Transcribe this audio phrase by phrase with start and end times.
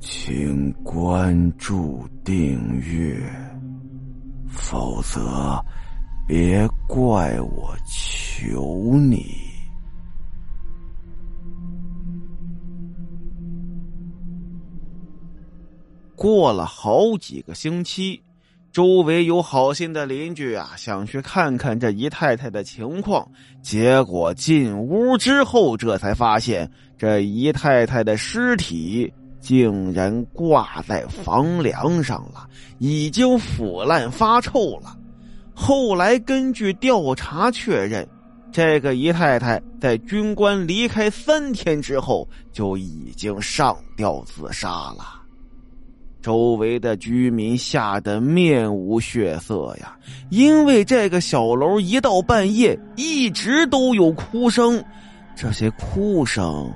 [0.00, 3.20] 请关注订阅，
[4.48, 5.62] 否则
[6.26, 9.26] 别怪我求你。
[16.16, 18.22] 过了好几个星期，
[18.72, 23.30] 周围有好心的邻居啊，想去看看这姨太太的情况。
[23.62, 29.12] 结果进屋之后，这才发现这姨太太的尸体。
[29.40, 32.48] 竟然挂在房梁上了，
[32.78, 34.96] 已经腐烂发臭了。
[35.54, 38.06] 后来根据调查确认，
[38.52, 45.20] 这个姨太太在军官离开三天之后就已经上吊自杀了。
[46.22, 49.96] 周围的居民吓得面无血色呀，
[50.28, 54.84] 因为这个小楼一到半夜一直都有哭声，
[55.34, 56.70] 这些哭声。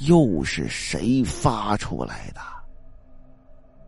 [0.00, 2.40] 又是谁发出来的？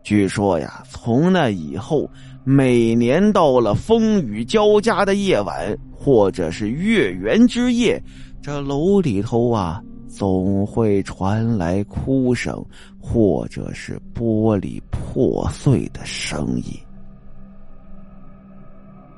[0.01, 2.09] 据说呀，从那以后，
[2.43, 8.01] 每年到了风雨交加的夜晚，或者是月圆之夜，
[8.41, 12.65] 这楼里头啊，总会传来哭声，
[12.99, 16.73] 或者是玻璃破碎的声音。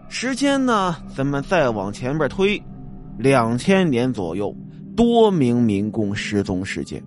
[0.10, 2.62] 时间呢，咱们再往前边推，
[3.18, 4.54] 两千年左右。
[4.96, 7.04] 多名民工失踪事件，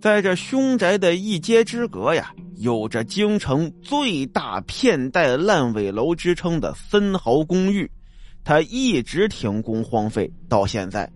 [0.00, 7.90] 在这凶宅的一街之隔呀，有着京城最大片带烂尾楼之称的森豪公寓，
[8.44, 11.10] 它一直停工荒废到现在。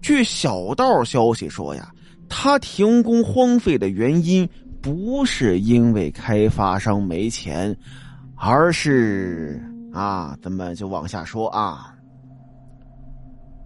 [0.00, 1.90] 据小道消息说呀，
[2.28, 4.48] 它停工荒废的原因
[4.80, 7.76] 不是因为开发商没钱，
[8.34, 9.60] 而是
[9.92, 11.95] 啊，咱们就往下说啊。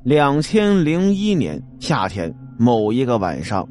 [0.02, 3.68] 两千零一年夏天某一个晚上，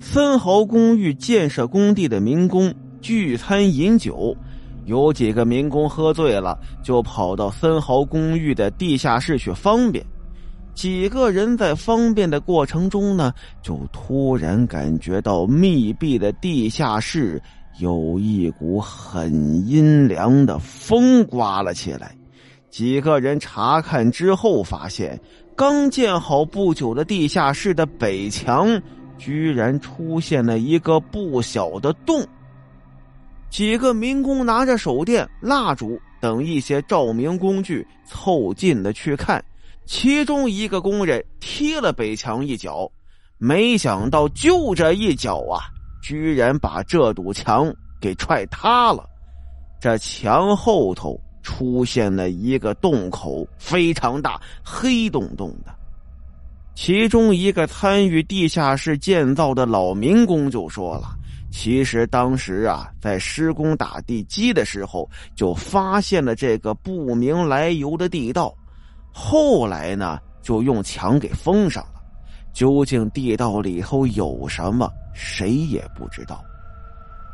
[0.00, 4.36] 森豪公寓建设工地的民工聚餐饮酒，
[4.86, 10.04] 有几个民工喝醉了，就跑到森豪公寓的地下室去方便。
[10.74, 13.32] 几个人在方便的过程中呢，
[13.62, 17.40] 就突然感觉到密闭的地下室
[17.78, 22.12] 有一股很阴凉的风刮了起来。
[22.70, 25.16] 几个人查看之后发现。
[25.60, 28.80] 刚建好不久的地下室的北墙，
[29.18, 32.26] 居然出现了一个不小的洞。
[33.50, 39.44] 几个民工拿着手电、蜡烛等一些照明工具凑近了去看，
[39.84, 42.90] 其中一个工人踢了北墙一脚，
[43.36, 45.60] 没想到就这一脚啊，
[46.02, 49.06] 居然把这堵墙给踹塌了。
[49.78, 51.20] 这墙后头。
[51.50, 55.74] 出现了一个洞口，非常大，黑洞洞的。
[56.76, 61.08] 其中一个参与地下室建造的老民工就说了
[61.50, 68.54] ：“其实当时啊，在施工打地基的时候，就发现了这个不明来由的地道。
[69.12, 72.00] 后来呢，就用墙给封上了。
[72.52, 76.42] 究竟地道里头有什么，谁也不知道。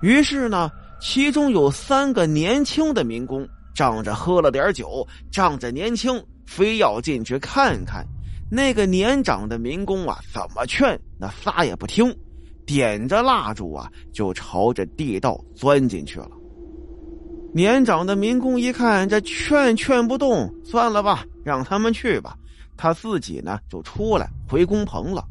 [0.00, 3.46] 于是呢，其中有三个年轻的民工。”
[3.76, 8.02] 仗着喝了点酒，仗着年轻，非要进去看看。
[8.50, 12.16] 那个年长的民工啊，怎么劝那仨也不听，
[12.64, 16.30] 点着蜡烛啊，就朝着地道钻进去了。
[17.52, 22.34] 年长的民工一看这劝劝不动，算了吧，让他们去吧。
[22.78, 25.22] 他自己呢就出来回工棚了。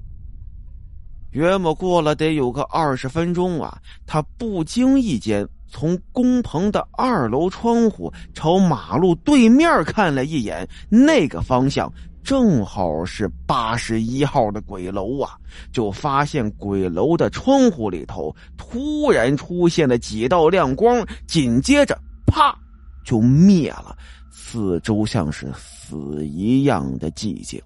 [1.31, 3.75] 约莫过了得有个二十分钟啊，
[4.05, 5.47] 他不经意间。
[5.67, 11.91] 从工棚的二楼窗户朝马路对面看了一眼，那个方向
[12.23, 15.37] 正好是八十一号的鬼楼啊！
[15.71, 21.95] 就发现鬼楼的窗户里头突然出现了几道亮光，紧接着
[22.25, 22.57] 啪
[23.03, 23.95] 就灭了，
[24.31, 27.61] 四周像是死一样的寂静。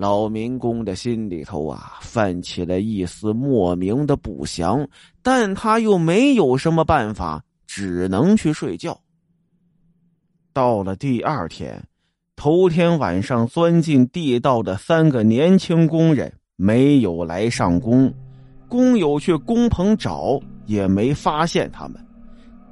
[0.00, 4.88] 老民工的心里头啊，泛起了一丝莫名的不祥，
[5.20, 8.98] 但他又没有什么办法，只能去睡觉。
[10.54, 11.86] 到了第二天，
[12.34, 18.10] 头天晚上钻进地道的三个年轻工人没有来上工，
[18.68, 22.02] 工友去工棚找也没发现他们。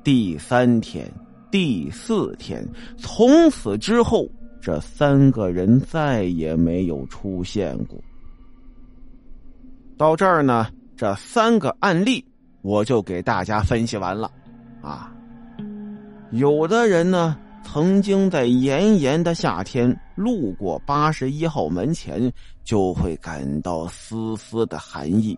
[0.03, 1.07] 第三天、
[1.51, 2.67] 第四天，
[2.97, 4.27] 从此之后。
[4.61, 7.99] 这三个人再也没有出现过。
[9.97, 12.25] 到这儿呢，这三个案例
[12.63, 14.31] 我就给大家分析完了。
[14.81, 15.13] 啊，
[16.31, 22.33] 有的人呢，曾经在炎炎的夏天路过八十一号门前，
[22.63, 25.37] 就会感到丝丝的寒意；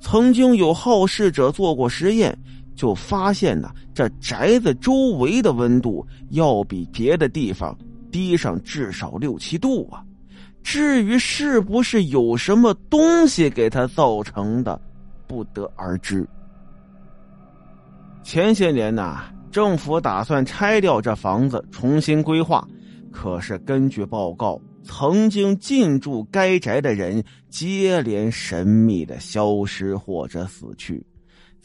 [0.00, 2.36] 曾经有好事者做过实验，
[2.76, 7.76] 就发现呢，这宅子周围的温度要比别的地方
[8.10, 10.02] 低上至少六七度啊。
[10.62, 14.80] 至于是不是有什么东西给他造成的，
[15.26, 16.26] 不得而知。
[18.24, 19.20] 前些年呢，
[19.52, 22.66] 政府打算拆掉这房子，重新规划。
[23.12, 31.00] 可是根据报告，曾经进驻该宅的人接连神秘的消失或者死去，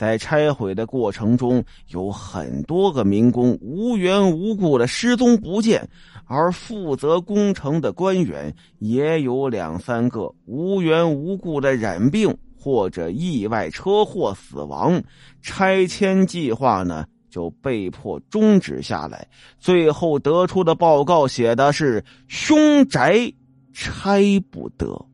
[0.02, 5.88] 在拆毁的过程中，有很多个民工无缘无故的失踪不见，
[6.26, 12.36] 而负责工程的官员也有两三个无缘无故的染病。
[12.58, 15.02] 或者意外车祸死亡，
[15.44, 19.28] 拆迁计划呢就被迫终止下来。
[19.60, 23.32] 最后得出的报告写的是凶宅
[23.72, 25.11] 拆不得。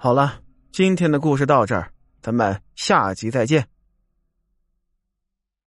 [0.00, 0.38] 好了，
[0.70, 1.90] 今天的故事到这儿，
[2.22, 3.66] 咱们下集再见。